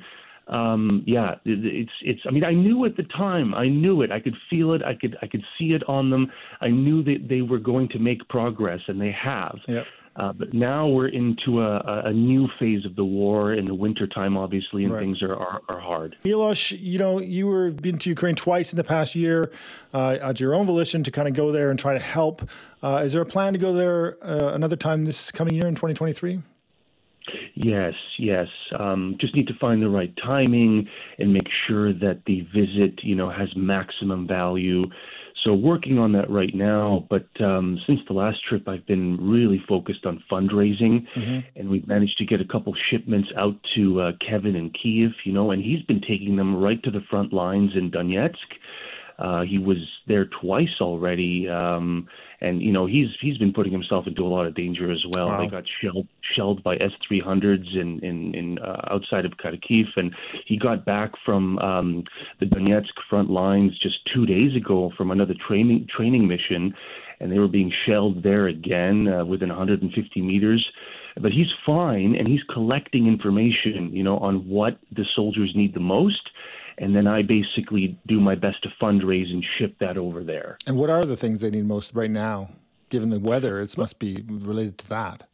Um, 0.49 1.03
yeah, 1.05 1.35
it's 1.45 1.91
it's. 2.01 2.21
I 2.27 2.31
mean, 2.31 2.43
I 2.43 2.53
knew 2.53 2.85
at 2.85 2.95
the 2.95 3.03
time. 3.03 3.53
I 3.53 3.67
knew 3.67 4.01
it. 4.01 4.11
I 4.11 4.19
could 4.19 4.35
feel 4.49 4.73
it. 4.73 4.81
I 4.83 4.93
could 4.93 5.17
I 5.21 5.27
could 5.27 5.43
see 5.57 5.73
it 5.73 5.83
on 5.87 6.09
them. 6.09 6.31
I 6.61 6.69
knew 6.69 7.03
that 7.03 7.27
they 7.27 7.41
were 7.41 7.59
going 7.59 7.89
to 7.89 7.99
make 7.99 8.27
progress, 8.29 8.79
and 8.87 8.99
they 8.99 9.11
have. 9.11 9.57
Yep. 9.67 9.85
Uh, 10.17 10.33
but 10.33 10.51
now 10.51 10.87
we're 10.87 11.09
into 11.09 11.61
a, 11.61 12.01
a, 12.05 12.11
new 12.11 12.47
phase 12.59 12.83
of 12.85 12.95
the 12.95 13.03
war 13.03 13.53
in 13.53 13.65
the 13.65 13.75
wintertime, 13.75 14.35
obviously, 14.35 14.83
and 14.83 14.91
right. 14.91 14.99
things 14.99 15.21
are, 15.21 15.35
are, 15.35 15.61
are, 15.69 15.79
hard. 15.79 16.15
Milos, 16.23 16.71
you 16.71 16.97
know, 16.97 17.19
you 17.19 17.45
were 17.45 17.69
been 17.69 17.99
to 17.99 18.09
Ukraine 18.09 18.33
twice 18.33 18.73
in 18.73 18.77
the 18.77 18.83
past 18.83 19.13
year 19.13 19.51
uh, 19.93 20.17
at 20.19 20.39
your 20.39 20.55
own 20.55 20.65
volition 20.65 21.03
to 21.03 21.11
kind 21.11 21.27
of 21.27 21.35
go 21.35 21.51
there 21.51 21.69
and 21.69 21.77
try 21.77 21.93
to 21.93 21.99
help. 21.99 22.49
Uh, 22.81 23.01
is 23.03 23.13
there 23.13 23.21
a 23.21 23.27
plan 23.27 23.53
to 23.53 23.59
go 23.59 23.73
there 23.73 24.17
uh, 24.25 24.55
another 24.55 24.75
time 24.75 25.05
this 25.05 25.29
coming 25.31 25.53
year 25.53 25.67
in 25.67 25.75
2023? 25.75 26.41
Yes, 27.59 27.95
yes. 28.19 28.47
Um, 28.77 29.17
just 29.19 29.35
need 29.35 29.47
to 29.47 29.53
find 29.59 29.81
the 29.81 29.89
right 29.89 30.13
timing 30.23 30.87
and 31.17 31.33
make 31.33 31.47
sure 31.67 31.91
that 31.91 32.21
the 32.27 32.41
visit, 32.53 32.99
you 33.03 33.15
know, 33.15 33.31
has 33.31 33.49
maximum 33.55 34.27
value. 34.27 34.83
So 35.43 35.55
working 35.55 35.97
on 35.97 36.11
that 36.11 36.29
right 36.29 36.53
now, 36.53 37.07
but 37.09 37.27
um, 37.41 37.79
since 37.87 37.99
the 38.07 38.13
last 38.13 38.43
trip, 38.47 38.67
I've 38.67 38.85
been 38.85 39.17
really 39.19 39.63
focused 39.67 40.05
on 40.05 40.23
fundraising, 40.31 41.07
mm-hmm. 41.15 41.39
and 41.55 41.69
we've 41.69 41.87
managed 41.87 42.19
to 42.19 42.25
get 42.25 42.41
a 42.41 42.45
couple 42.45 42.75
shipments 42.91 43.29
out 43.35 43.55
to 43.75 44.01
uh, 44.01 44.11
Kevin 44.27 44.55
in 44.55 44.69
Kiev, 44.71 45.13
you 45.23 45.33
know, 45.33 45.49
and 45.49 45.63
he's 45.63 45.81
been 45.83 46.01
taking 46.01 46.35
them 46.35 46.55
right 46.55 46.81
to 46.83 46.91
the 46.91 47.01
front 47.09 47.33
lines 47.33 47.71
in 47.75 47.89
Donetsk. 47.89 48.35
Uh, 49.19 49.41
he 49.41 49.57
was 49.57 49.77
there 50.07 50.25
twice 50.25 50.79
already, 50.79 51.49
um, 51.49 52.07
and 52.39 52.61
you 52.61 52.71
know 52.71 52.85
he's 52.85 53.07
he's 53.19 53.37
been 53.37 53.51
putting 53.51 53.71
himself 53.71 54.05
into 54.05 54.23
a 54.23 54.27
lot 54.27 54.45
of 54.45 54.53
danger 54.53 54.91
as 54.91 55.03
well. 55.13 55.29
Wow. 55.29 55.41
They 55.41 55.47
got 55.47 55.63
shelled 55.81 56.07
shelled 56.35 56.61
by 56.61 56.75
S-300s 56.75 57.75
in 57.75 57.99
in, 58.03 58.35
in 58.35 58.59
uh, 58.59 58.89
outside 58.91 59.25
of 59.25 59.31
Kharkiv, 59.33 59.85
and 59.95 60.13
he 60.45 60.57
got 60.57 60.85
back 60.85 61.13
from 61.25 61.57
um, 61.59 62.03
the 62.39 62.45
Donetsk 62.45 62.93
front 63.09 63.31
lines 63.31 63.77
just 63.79 63.97
two 64.13 64.27
days 64.27 64.55
ago 64.55 64.91
from 64.95 65.09
another 65.09 65.33
training 65.47 65.87
training 65.89 66.27
mission, 66.27 66.75
and 67.19 67.31
they 67.31 67.39
were 67.39 67.47
being 67.47 67.73
shelled 67.87 68.21
there 68.21 68.47
again 68.47 69.07
uh, 69.07 69.25
within 69.25 69.49
150 69.49 70.21
meters 70.21 70.71
but 71.19 71.31
he's 71.31 71.47
fine 71.65 72.15
and 72.15 72.27
he's 72.27 72.43
collecting 72.43 73.07
information 73.07 73.89
you 73.91 74.03
know 74.03 74.17
on 74.19 74.47
what 74.47 74.77
the 74.91 75.03
soldiers 75.15 75.51
need 75.55 75.73
the 75.73 75.79
most 75.79 76.29
and 76.77 76.95
then 76.95 77.07
I 77.07 77.21
basically 77.21 77.99
do 78.07 78.19
my 78.19 78.35
best 78.35 78.61
to 78.63 78.69
fundraise 78.81 79.31
and 79.31 79.43
ship 79.57 79.75
that 79.79 79.97
over 79.97 80.23
there. 80.23 80.57
And 80.67 80.77
what 80.77 80.89
are 80.89 81.03
the 81.03 81.17
things 81.17 81.41
they 81.41 81.49
need 81.49 81.65
most 81.65 81.93
right 81.93 82.11
now, 82.11 82.51
given 82.89 83.09
the 83.09 83.19
weather? 83.19 83.59
It 83.59 83.77
must 83.77 83.99
be 83.99 84.23
related 84.27 84.77
to 84.79 84.89
that. 84.89 85.27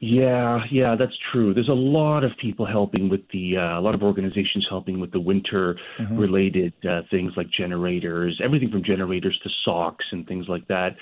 Yeah, 0.00 0.64
yeah, 0.70 0.96
that's 0.96 1.16
true. 1.32 1.54
There's 1.54 1.70
a 1.70 1.72
lot 1.72 2.24
of 2.24 2.32
people 2.38 2.66
helping 2.66 3.08
with 3.08 3.22
the, 3.32 3.56
uh, 3.56 3.78
a 3.78 3.80
lot 3.80 3.94
of 3.94 4.02
organizations 4.02 4.66
helping 4.68 5.00
with 5.00 5.12
the 5.12 5.20
winter 5.20 5.78
mm-hmm. 5.96 6.18
related 6.18 6.74
uh, 6.86 7.02
things 7.10 7.32
like 7.36 7.46
generators, 7.50 8.38
everything 8.44 8.70
from 8.70 8.84
generators 8.84 9.38
to 9.44 9.50
socks 9.64 10.04
and 10.12 10.26
things 10.26 10.46
like 10.46 10.68
that. 10.68 10.96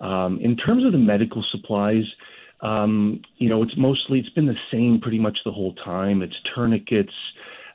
Um, 0.00 0.38
in 0.40 0.56
terms 0.56 0.84
of 0.84 0.92
the 0.92 0.98
medical 0.98 1.42
supplies, 1.50 2.04
um, 2.60 3.22
you 3.38 3.48
know, 3.48 3.62
it's 3.62 3.76
mostly, 3.78 4.18
it's 4.18 4.28
been 4.30 4.46
the 4.46 4.58
same 4.70 5.00
pretty 5.00 5.18
much 5.18 5.38
the 5.44 5.52
whole 5.52 5.74
time. 5.76 6.20
It's 6.20 6.36
tourniquets, 6.54 7.14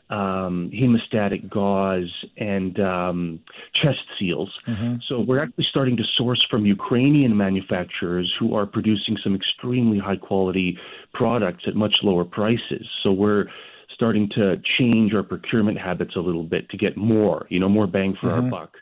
um, 0.09 0.71
hemostatic 0.73 1.49
gauze, 1.49 2.13
and 2.37 2.79
um, 2.79 3.39
chest 3.73 3.99
seals. 4.17 4.51
Mm-hmm. 4.65 4.97
So 5.07 5.19
we're 5.19 5.43
actually 5.43 5.65
starting 5.69 5.97
to 5.97 6.03
source 6.15 6.45
from 6.49 6.65
Ukrainian 6.65 7.35
manufacturers 7.35 8.33
who 8.39 8.55
are 8.55 8.65
producing 8.65 9.17
some 9.23 9.35
extremely 9.35 9.99
high 9.99 10.15
quality 10.15 10.77
products 11.13 11.63
at 11.67 11.75
much 11.75 11.95
lower 12.03 12.23
prices. 12.23 12.87
So 13.03 13.11
we're 13.11 13.45
starting 13.93 14.29
to 14.35 14.61
change 14.77 15.13
our 15.13 15.23
procurement 15.23 15.77
habits 15.77 16.15
a 16.15 16.19
little 16.19 16.43
bit 16.43 16.69
to 16.69 16.77
get 16.77 16.95
more, 16.95 17.47
you 17.49 17.59
know, 17.59 17.67
more 17.67 17.87
bang 17.87 18.15
for 18.19 18.27
mm-hmm. 18.27 18.45
our 18.45 18.49
buck. 18.49 18.77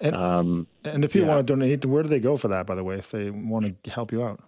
And, 0.00 0.16
um, 0.16 0.66
and 0.84 1.04
if 1.04 1.12
people 1.12 1.28
yeah. 1.28 1.34
want 1.34 1.46
to 1.46 1.52
donate, 1.52 1.84
where 1.84 2.02
do 2.02 2.08
they 2.08 2.20
go 2.20 2.36
for 2.36 2.48
that? 2.48 2.66
By 2.66 2.74
the 2.74 2.84
way, 2.84 2.96
if 2.96 3.10
they 3.10 3.30
want 3.30 3.82
to 3.84 3.90
help 3.90 4.10
you 4.12 4.24
out. 4.24 4.40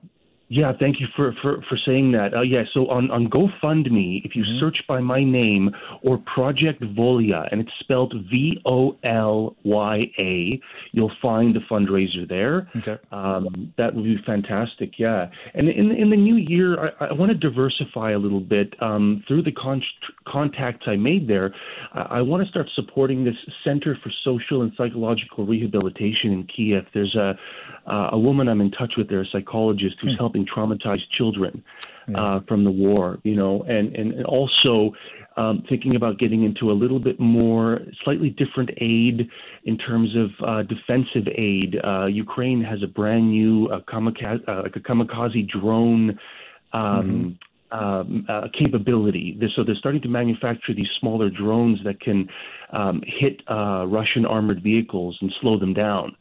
Yeah, 0.48 0.72
thank 0.78 1.00
you 1.00 1.06
for, 1.16 1.34
for, 1.40 1.62
for 1.68 1.78
saying 1.86 2.12
that. 2.12 2.34
Uh, 2.34 2.42
yeah, 2.42 2.64
so 2.74 2.86
on, 2.88 3.10
on 3.10 3.28
GoFundMe, 3.28 4.24
if 4.26 4.36
you 4.36 4.44
mm-hmm. 4.44 4.60
search 4.60 4.76
by 4.86 5.00
my 5.00 5.24
name 5.24 5.74
or 6.02 6.18
Project 6.18 6.82
Volya, 6.82 7.48
and 7.50 7.62
it's 7.62 7.70
spelled 7.80 8.14
V 8.30 8.60
O 8.66 8.94
L 9.02 9.56
Y 9.64 10.12
A, 10.18 10.60
you'll 10.92 11.12
find 11.22 11.56
the 11.56 11.60
fundraiser 11.60 12.28
there. 12.28 12.68
Okay. 12.76 12.98
Um, 13.10 13.72
that 13.78 13.94
would 13.94 14.04
be 14.04 14.18
fantastic, 14.26 14.98
yeah. 14.98 15.30
And 15.54 15.68
in, 15.68 15.90
in 15.92 16.10
the 16.10 16.16
new 16.16 16.36
year, 16.36 16.92
I, 17.00 17.06
I 17.06 17.12
want 17.14 17.32
to 17.32 17.38
diversify 17.38 18.10
a 18.12 18.18
little 18.18 18.40
bit. 18.40 18.74
Um, 18.82 19.24
through 19.26 19.44
the 19.44 19.52
con- 19.52 19.82
contacts 20.28 20.86
I 20.86 20.96
made 20.96 21.26
there, 21.26 21.54
I, 21.94 22.18
I 22.18 22.20
want 22.20 22.44
to 22.44 22.48
start 22.50 22.68
supporting 22.74 23.24
this 23.24 23.36
Center 23.64 23.96
for 24.02 24.12
Social 24.22 24.60
and 24.60 24.72
Psychological 24.76 25.46
Rehabilitation 25.46 26.32
in 26.32 26.44
Kiev. 26.54 26.84
There's 26.92 27.14
a, 27.14 27.38
uh, 27.86 28.10
a 28.12 28.18
woman 28.18 28.46
I'm 28.48 28.60
in 28.60 28.70
touch 28.70 28.94
with 28.98 29.08
there, 29.08 29.22
a 29.22 29.26
psychologist, 29.26 29.96
who's 30.00 30.14
mm. 30.14 30.18
helping 30.18 30.33
helping 30.34 30.46
traumatized 30.46 31.08
children 31.16 31.62
yeah. 32.08 32.20
uh, 32.20 32.40
from 32.46 32.64
the 32.64 32.70
war, 32.70 33.18
you 33.22 33.34
know, 33.34 33.62
and, 33.62 33.94
and, 33.94 34.12
and 34.12 34.26
also 34.26 34.92
um, 35.36 35.64
thinking 35.68 35.94
about 35.94 36.18
getting 36.18 36.44
into 36.44 36.70
a 36.70 36.72
little 36.72 37.00
bit 37.00 37.18
more, 37.18 37.80
slightly 38.04 38.30
different 38.30 38.70
aid 38.78 39.28
in 39.64 39.78
terms 39.78 40.10
of 40.16 40.30
uh, 40.46 40.62
defensive 40.62 41.26
aid. 41.36 41.76
Uh, 41.84 42.06
Ukraine 42.06 42.62
has 42.62 42.82
a 42.82 42.86
brand 42.86 43.30
new 43.30 43.68
uh, 43.68 43.80
kamikaze, 43.80 44.46
uh, 44.48 44.62
like 44.62 44.76
a 44.76 44.80
kamikaze 44.80 45.48
drone. 45.48 46.18
Um, 46.72 46.82
mm-hmm. 46.82 47.28
Um, 47.72 48.24
uh, 48.28 48.46
capability. 48.56 49.36
So 49.56 49.64
they're 49.64 49.74
starting 49.74 50.02
to 50.02 50.08
manufacture 50.08 50.72
these 50.72 50.90
smaller 51.00 51.28
drones 51.28 51.80
that 51.82 52.00
can 52.00 52.28
um, 52.72 53.02
hit 53.04 53.42
uh, 53.50 53.84
Russian 53.88 54.24
armored 54.24 54.62
vehicles 54.62 55.18
and 55.20 55.32
slow 55.40 55.58
them 55.58 55.74
down. 55.74 56.14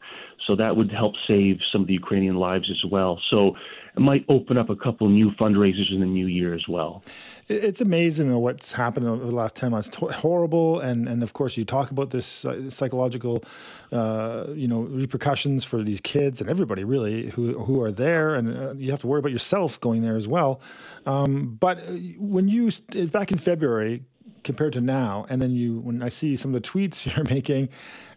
So 0.48 0.56
that 0.56 0.76
would 0.76 0.90
help 0.90 1.14
save 1.28 1.58
some 1.70 1.82
of 1.82 1.86
the 1.86 1.92
Ukrainian 1.92 2.36
lives 2.36 2.68
as 2.70 2.90
well. 2.90 3.20
So 3.30 3.56
might 3.96 4.24
open 4.28 4.58
up 4.58 4.70
a 4.70 4.76
couple 4.76 5.08
new 5.08 5.30
fundraisers 5.32 5.92
in 5.92 6.00
the 6.00 6.06
new 6.06 6.26
year 6.26 6.54
as 6.54 6.66
well. 6.68 7.02
It's 7.46 7.80
amazing 7.80 8.34
what's 8.34 8.72
happened 8.72 9.06
over 9.06 9.24
the 9.24 9.34
last 9.34 9.54
10 9.54 9.70
months. 9.70 9.90
Horrible. 9.94 10.80
And, 10.80 11.06
and 11.06 11.22
of 11.22 11.32
course, 11.32 11.56
you 11.56 11.64
talk 11.64 11.90
about 11.90 12.10
this 12.10 12.44
uh, 12.44 12.70
psychological, 12.70 13.44
uh, 13.92 14.46
you 14.54 14.66
know, 14.66 14.80
repercussions 14.80 15.64
for 15.64 15.82
these 15.82 16.00
kids 16.00 16.40
and 16.40 16.50
everybody 16.50 16.82
really 16.82 17.30
who, 17.30 17.62
who 17.64 17.80
are 17.82 17.92
there. 17.92 18.34
And 18.34 18.56
uh, 18.56 18.74
you 18.74 18.90
have 18.90 19.00
to 19.00 19.06
worry 19.06 19.20
about 19.20 19.32
yourself 19.32 19.80
going 19.80 20.02
there 20.02 20.16
as 20.16 20.26
well. 20.26 20.60
Um, 21.06 21.56
but 21.60 21.78
uh, 21.78 21.92
when 22.18 22.48
you, 22.48 22.70
back 23.12 23.30
in 23.30 23.38
February, 23.38 24.02
compared 24.42 24.74
to 24.74 24.80
now, 24.80 25.26
and 25.28 25.40
then 25.40 25.50
you, 25.52 25.80
when 25.80 26.02
I 26.02 26.10
see 26.10 26.36
some 26.36 26.54
of 26.54 26.62
the 26.62 26.68
tweets 26.68 27.06
you're 27.16 27.24
making 27.24 27.68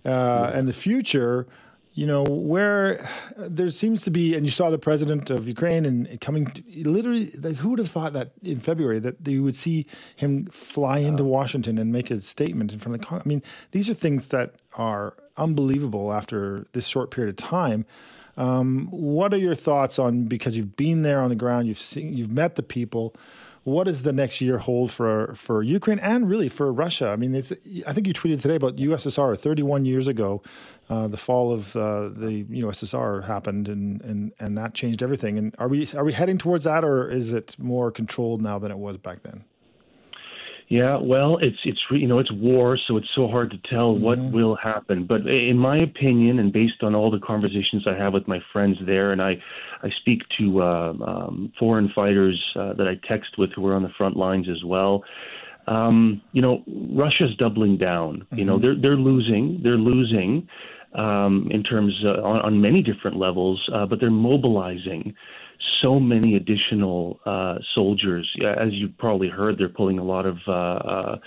uh, 0.05 0.09
yeah. 0.51 0.57
and 0.57 0.67
the 0.67 0.73
future, 0.73 1.47
you 1.97 2.05
know, 2.05 2.23
where 2.25 3.03
there 3.35 3.71
seems 3.71 4.03
to 4.03 4.11
be, 4.11 4.35
and 4.35 4.45
you 4.45 4.51
saw 4.51 4.69
the 4.69 4.77
president 4.77 5.31
of 5.31 5.47
Ukraine 5.47 5.83
and 5.83 6.21
coming, 6.21 6.45
literally, 6.85 7.31
like, 7.39 7.55
who 7.55 7.69
would 7.69 7.79
have 7.79 7.89
thought 7.89 8.13
that 8.13 8.33
in 8.43 8.59
February 8.59 8.99
that 8.99 9.15
you 9.27 9.41
would 9.41 9.55
see 9.55 9.87
him 10.15 10.45
fly 10.45 10.99
into 10.99 11.23
Washington 11.23 11.79
and 11.79 11.91
make 11.91 12.11
a 12.11 12.21
statement 12.21 12.71
in 12.71 12.77
front 12.77 12.93
of 12.93 13.01
the 13.01 13.07
Congress? 13.07 13.25
I 13.25 13.29
mean, 13.29 13.41
these 13.71 13.89
are 13.89 13.95
things 13.95 14.27
that 14.27 14.53
are 14.75 15.15
unbelievable 15.37 16.13
after 16.13 16.67
this 16.73 16.85
short 16.85 17.09
period 17.09 17.31
of 17.31 17.43
time. 17.43 17.83
Um, 18.37 18.89
what 18.91 19.33
are 19.33 19.37
your 19.37 19.55
thoughts 19.55 19.97
on 19.97 20.25
because 20.25 20.55
you've 20.55 20.75
been 20.75 21.01
there 21.01 21.21
on 21.21 21.29
the 21.29 21.35
ground, 21.35 21.67
you've 21.67 21.79
seen, 21.79 22.15
you've 22.15 22.29
met 22.29 22.57
the 22.57 22.63
people 22.63 23.15
what 23.67 23.83
does 23.83 24.03
the 24.03 24.13
next 24.13 24.39
year 24.39 24.59
hold 24.59 24.91
for 24.91 25.35
for 25.35 25.61
Ukraine 25.61 25.99
and 25.99 26.29
really 26.29 26.47
for 26.47 26.71
Russia? 26.71 27.09
I 27.09 27.17
mean, 27.17 27.35
I 27.35 27.41
think 27.91 28.07
you 28.07 28.13
tweeted 28.13 28.41
today 28.41 28.55
about 28.55 28.77
USSR. 28.77 29.37
31 29.37 29.83
years 29.83 30.07
ago, 30.07 30.41
uh, 30.89 31.09
the 31.09 31.17
fall 31.17 31.51
of 31.51 31.75
uh, 31.75 32.07
the 32.07 32.45
USSR 32.45 33.25
happened, 33.25 33.67
and, 33.67 34.01
and 34.03 34.31
and 34.39 34.57
that 34.57 34.73
changed 34.73 35.03
everything. 35.03 35.37
And 35.37 35.53
are 35.59 35.67
we 35.67 35.85
are 35.97 36.05
we 36.05 36.13
heading 36.13 36.37
towards 36.37 36.63
that, 36.63 36.85
or 36.85 37.09
is 37.09 37.33
it 37.33 37.59
more 37.59 37.91
controlled 37.91 38.41
now 38.41 38.57
than 38.57 38.71
it 38.71 38.77
was 38.77 38.95
back 38.99 39.23
then? 39.23 39.43
Yeah, 40.69 40.97
well, 40.97 41.37
it's 41.37 41.57
it's 41.63 41.79
you 41.91 42.07
know 42.07 42.19
it's 42.19 42.31
war, 42.31 42.77
so 42.87 42.97
it's 42.97 43.07
so 43.15 43.29
hard 43.29 43.51
to 43.51 43.57
tell 43.69 43.93
mm-hmm. 43.93 44.03
what 44.03 44.19
will 44.19 44.55
happen. 44.55 45.05
But 45.05 45.25
in 45.25 45.57
my 45.57 45.77
opinion, 45.77 46.39
and 46.39 46.51
based 46.51 46.83
on 46.83 46.93
all 46.93 47.09
the 47.09 47.19
conversations 47.19 47.87
I 47.87 47.93
have 47.93 48.11
with 48.13 48.27
my 48.27 48.41
friends 48.51 48.77
there, 48.85 49.13
and 49.13 49.21
I 49.21 49.41
I 49.81 49.89
speak 50.01 50.23
to 50.39 50.61
uh, 50.61 50.93
um, 51.05 51.53
foreign 51.57 51.89
fighters 51.95 52.43
uh, 52.57 52.73
that 52.73 52.87
I 52.87 52.95
text 53.07 53.37
with 53.37 53.53
who 53.53 53.65
are 53.67 53.75
on 53.75 53.83
the 53.83 53.93
front 53.97 54.17
lines 54.17 54.49
as 54.49 54.61
well. 54.65 55.05
Um, 55.67 56.21
you 56.33 56.41
know, 56.41 56.63
Russia's 56.67 57.35
doubling 57.37 57.77
down. 57.77 58.19
Mm-hmm. 58.19 58.37
You 58.37 58.45
know, 58.45 58.55
mm-hmm. 58.55 58.61
they're 58.63 58.75
they're 58.75 58.97
losing. 58.97 59.61
They're 59.63 59.77
losing 59.77 60.49
um, 60.95 61.47
in 61.49 61.63
terms 61.63 61.93
uh, 62.03 62.21
on, 62.21 62.41
on 62.41 62.61
many 62.61 62.81
different 62.81 63.17
levels, 63.17 63.69
uh, 63.73 63.85
but 63.85 64.01
they're 64.01 64.11
mobilizing 64.11 65.15
so 65.81 65.99
many 65.99 66.35
additional 66.35 67.19
uh, 67.25 67.55
soldiers. 67.75 68.29
As 68.43 68.73
you 68.73 68.89
probably 68.97 69.29
heard, 69.29 69.57
they're 69.57 69.69
pulling 69.69 69.99
a 69.99 70.03
lot 70.03 70.25
of 70.25 70.37
uh, 70.47 70.51
uh, 70.51 71.17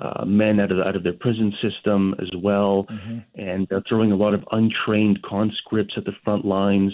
uh, 0.00 0.24
men 0.24 0.58
out 0.60 0.72
of 0.72 0.78
out 0.80 0.96
of 0.96 1.02
their 1.02 1.12
prison 1.12 1.52
system 1.62 2.14
as 2.20 2.28
well, 2.40 2.86
mm-hmm. 2.90 3.18
and 3.40 3.66
they're 3.68 3.82
throwing 3.88 4.12
a 4.12 4.16
lot 4.16 4.34
of 4.34 4.44
untrained 4.50 5.22
conscripts 5.22 5.94
at 5.96 6.04
the 6.04 6.12
front 6.24 6.44
lines. 6.44 6.92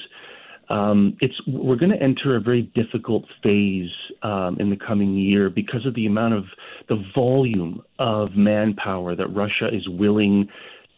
Um, 0.69 1.17
it's 1.21 1.35
we're 1.47 1.77
going 1.77 1.93
to 1.93 2.03
enter 2.03 2.37
a 2.37 2.41
very 2.41 2.63
difficult 2.75 3.25
phase 3.43 3.91
um, 4.23 4.59
in 4.61 4.69
the 4.69 4.77
coming 4.77 5.17
year 5.17 5.49
because 5.49 5.87
of 5.87 5.95
the 5.95 6.05
amount 6.07 6.35
of 6.35 6.45
the 6.89 7.03
volume 7.15 7.83
of 7.99 8.37
manpower 8.37 9.17
that 9.17 9.29
Russia 9.29 9.69
is 9.73 9.89
willing 9.89 10.49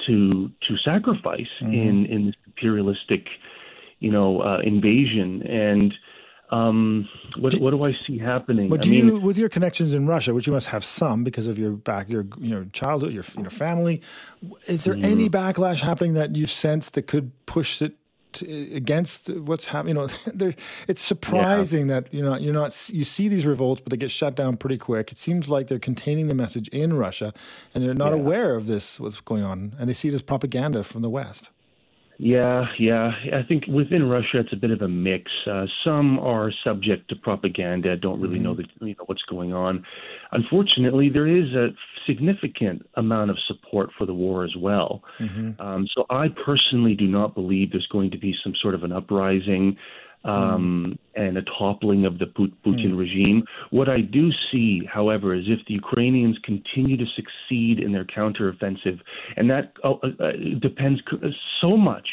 to 0.06 0.50
to 0.68 0.76
sacrifice 0.85 1.47
mm-hmm. 1.62 1.73
in 1.73 2.06
in 2.06 2.26
this 2.26 2.35
imperialistic 2.47 3.26
you 4.00 4.11
know, 4.11 4.40
uh, 4.40 4.61
invasion. 4.64 5.42
And 5.47 5.95
um, 6.50 7.09
what, 7.38 7.54
what 7.57 7.71
do 7.71 7.85
I 7.85 7.92
see 7.92 8.19
happening? 8.19 8.69
But 8.69 8.83
do 8.83 8.88
I 8.88 8.92
mean, 8.92 9.07
you, 9.07 9.21
with 9.21 9.38
your 9.38 9.49
connections 9.49 9.95
in 9.95 10.07
Russia, 10.07 10.35
which 10.35 10.47
you 10.47 10.52
must 10.52 10.69
have 10.69 10.85
some 10.85 11.23
because 11.23 11.47
of 11.47 11.59
your 11.59 11.73
back, 11.73 12.09
your 12.09 12.26
you 12.38 12.54
know 12.54 12.64
childhood, 12.73 13.12
your 13.12 13.25
you 13.37 13.45
know 13.45 13.50
family, 13.50 14.02
is 14.66 14.85
there 14.85 14.95
mm-hmm. 14.95 15.04
any 15.04 15.28
backlash 15.28 15.80
happening 15.80 16.14
that 16.14 16.35
you've 16.35 16.50
sensed 16.50 16.95
that 16.95 17.02
could 17.07 17.30
push 17.47 17.80
it 17.80 17.95
to, 18.33 18.75
against 18.75 19.30
what's 19.30 19.66
happening? 19.66 19.97
You 19.97 20.09
know, 20.35 20.52
it's 20.88 21.02
surprising 21.02 21.88
yeah. 21.88 22.00
that 22.00 22.12
you 22.12 22.23
know 22.23 22.37
you're 22.37 22.54
not 22.54 22.90
you 22.92 23.04
see 23.04 23.28
these 23.28 23.47
revolts, 23.47 23.83
but 23.83 23.90
they 23.90 23.97
get 23.97 24.11
shut 24.11 24.35
down 24.35 24.57
pretty 24.57 24.78
quick. 24.78 25.12
It 25.12 25.19
seems 25.19 25.49
like 25.49 25.69
they're 25.69 25.78
containing 25.78 26.26
the 26.26 26.35
message 26.35 26.66
in 26.69 26.95
Russia, 26.95 27.33
and 27.75 27.85
they're 27.85 27.95
not 27.95 28.11
yeah. 28.11 28.19
aware 28.19 28.57
of 28.57 28.66
this 28.66 28.99
what's 28.99 29.21
going 29.21 29.45
on, 29.45 29.76
and 29.78 29.88
they 29.88 29.95
see 29.95 30.09
it 30.09 30.14
as 30.14 30.23
propaganda 30.23 30.83
from 30.83 31.02
the 31.02 31.11
West. 31.11 31.50
Yeah, 32.23 32.67
yeah. 32.79 33.12
I 33.33 33.43
think 33.43 33.65
within 33.67 34.07
Russia, 34.07 34.41
it's 34.41 34.53
a 34.53 34.57
bit 34.57 34.71
of 34.71 34.83
a 34.83 34.89
mix. 34.89 35.31
Uh, 35.47 35.65
some 35.83 36.19
are 36.19 36.53
subject 36.62 37.09
to 37.09 37.17
propaganda, 37.17 37.97
don't 37.97 38.21
really 38.21 38.35
mm-hmm. 38.35 38.45
know, 38.45 38.55
the, 38.55 38.65
you 38.83 38.95
know 38.99 39.05
what's 39.07 39.23
going 39.23 39.55
on. 39.55 39.87
Unfortunately, 40.31 41.09
there 41.09 41.27
is 41.27 41.55
a 41.55 41.69
significant 42.07 42.87
amount 42.97 43.31
of 43.31 43.39
support 43.49 43.89
for 43.99 44.05
the 44.05 44.12
war 44.12 44.45
as 44.45 44.55
well. 44.55 45.03
Mm-hmm. 45.19 45.62
Um, 45.62 45.89
so 45.97 46.05
I 46.11 46.27
personally 46.29 46.95
do 46.95 47.07
not 47.07 47.35
believe 47.35 47.73
there's 47.73 47.89
going 47.91 48.11
to 48.11 48.19
be 48.19 48.35
some 48.45 48.53
sort 48.61 48.75
of 48.75 48.85
an 48.85 48.93
uprising 48.93 49.79
um, 50.23 50.85
mm. 50.85 50.99
And 51.14 51.37
a 51.37 51.43
toppling 51.43 52.05
of 52.05 52.19
the 52.19 52.26
Putin 52.26 52.93
mm. 52.93 52.99
regime. 52.99 53.45
What 53.71 53.88
I 53.88 54.00
do 54.00 54.31
see, 54.50 54.83
however, 54.85 55.35
is 55.35 55.45
if 55.47 55.59
the 55.67 55.75
Ukrainians 55.75 56.38
continue 56.45 56.97
to 56.97 57.07
succeed 57.17 57.81
in 57.81 57.93
their 57.93 58.05
counteroffensive, 58.05 59.00
and 59.37 59.50
that 59.50 59.73
uh, 59.83 59.93
uh, 59.93 60.33
depends 60.61 61.00
so 61.61 61.76
much 61.76 62.09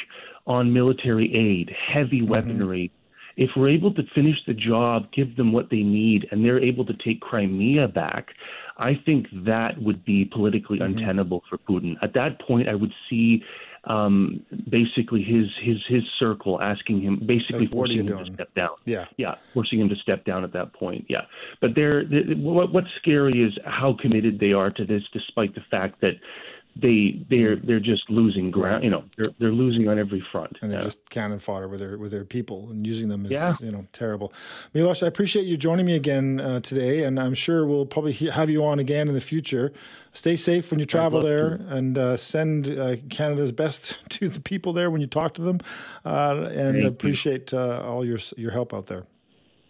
on 0.47 0.73
military 0.73 1.33
aid, 1.35 1.75
heavy 1.93 2.21
mm-hmm. 2.21 2.31
weaponry. 2.31 2.91
If 3.35 3.51
we're 3.55 3.69
able 3.69 3.93
to 3.93 4.01
finish 4.15 4.37
the 4.47 4.55
job, 4.55 5.11
give 5.11 5.35
them 5.35 5.51
what 5.51 5.69
they 5.69 5.83
need, 5.83 6.27
and 6.31 6.43
they're 6.43 6.63
able 6.63 6.85
to 6.85 6.93
take 6.93 7.21
Crimea 7.21 7.87
back, 7.87 8.29
I 8.77 8.99
think 9.05 9.27
that 9.45 9.79
would 9.79 10.03
be 10.03 10.25
politically 10.25 10.79
mm-hmm. 10.79 10.97
untenable 10.97 11.43
for 11.47 11.59
Putin. 11.59 11.95
At 12.01 12.13
that 12.15 12.41
point, 12.41 12.67
I 12.67 12.73
would 12.73 12.93
see 13.09 13.43
um, 13.87 14.45
basically 14.69 15.23
his 15.23 15.47
his 15.61 15.77
his 15.87 16.03
circle 16.19 16.61
asking 16.61 17.01
him 17.01 17.21
basically 17.25 17.67
forcing 17.67 17.99
him 17.99 18.05
doing? 18.07 18.25
to 18.25 18.33
step 18.33 18.53
down. 18.53 18.75
Yeah, 18.85 19.05
yeah, 19.17 19.35
forcing 19.53 19.79
him 19.79 19.89
to 19.89 19.95
step 19.95 20.25
down 20.25 20.43
at 20.43 20.53
that 20.53 20.73
point. 20.73 21.05
Yeah, 21.09 21.21
but 21.61 21.73
they're, 21.73 22.03
they're 22.03 22.35
what, 22.35 22.73
what's 22.73 22.89
scary 22.97 23.41
is 23.41 23.57
how 23.65 23.95
committed 23.99 24.39
they 24.39 24.51
are 24.51 24.69
to 24.71 24.85
this, 24.85 25.03
despite 25.13 25.55
the 25.55 25.63
fact 25.71 26.01
that 26.01 26.13
they 26.81 27.25
they're 27.29 27.55
they're 27.55 27.79
just 27.79 28.09
losing 28.09 28.51
ground. 28.51 28.83
You 28.83 28.89
know, 28.89 29.03
they're 29.17 29.33
they're 29.39 29.51
losing 29.51 29.87
on 29.87 29.99
every 29.99 30.23
front. 30.31 30.57
And 30.61 30.71
they're 30.71 30.79
yeah. 30.79 30.85
just 30.85 31.09
cannon 31.09 31.39
fodder 31.39 31.67
with 31.67 31.79
their 31.79 31.97
with 31.97 32.11
their 32.11 32.25
people 32.25 32.69
and 32.69 32.85
using 32.85 33.09
them 33.09 33.25
is 33.25 33.31
yeah. 33.31 33.55
you 33.59 33.71
know 33.71 33.87
terrible. 33.93 34.33
Milos, 34.73 35.03
I 35.03 35.07
appreciate 35.07 35.45
you 35.45 35.57
joining 35.57 35.85
me 35.85 35.95
again 35.95 36.39
uh, 36.39 36.59
today, 36.59 37.03
and 37.03 37.19
I'm 37.19 37.33
sure 37.33 37.65
we'll 37.65 37.85
probably 37.85 38.13
have 38.13 38.49
you 38.49 38.65
on 38.65 38.79
again 38.79 39.07
in 39.07 39.13
the 39.13 39.21
future. 39.21 39.71
Stay 40.13 40.35
safe 40.35 40.71
when 40.71 40.79
you 40.79 40.85
travel 40.85 41.21
there, 41.21 41.57
to. 41.57 41.67
and 41.75 41.97
uh, 41.97 42.17
send 42.17 42.67
uh, 42.67 42.95
Canada's 43.09 43.51
best 43.51 43.97
to 44.09 44.29
the 44.29 44.41
people 44.41 44.73
there 44.73 44.89
when 44.89 45.01
you 45.01 45.07
talk 45.07 45.33
to 45.35 45.41
them, 45.41 45.59
uh, 46.05 46.49
and 46.51 46.75
Thank 46.75 46.85
appreciate 46.85 47.53
uh, 47.53 47.83
all 47.85 48.05
your 48.05 48.19
your 48.35 48.51
help 48.51 48.73
out 48.73 48.87
there. 48.87 49.03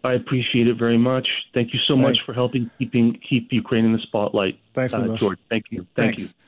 I 0.04 0.14
appreciate 0.14 0.68
it 0.68 0.76
very 0.76 0.98
much. 0.98 1.28
Thank 1.52 1.74
you 1.74 1.80
so 1.86 1.94
Thanks. 1.96 2.08
much 2.08 2.22
for 2.22 2.32
helping 2.32 2.70
keeping 2.78 3.20
keep 3.28 3.52
Ukraine 3.52 3.84
in 3.84 3.92
the 3.92 3.98
spotlight. 3.98 4.58
Thanks, 4.72 4.94
uh, 4.94 5.16
George. 5.18 5.38
Thank 5.50 5.66
you. 5.70 5.86
Thank 5.96 6.16
Thanks. 6.16 6.34